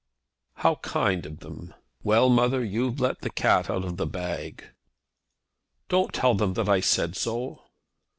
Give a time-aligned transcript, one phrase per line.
[0.55, 1.75] "How kind of them.
[2.01, 4.69] Well, mother, you've let the cat out of the bag."
[5.89, 7.65] "Don't tell them that I said so."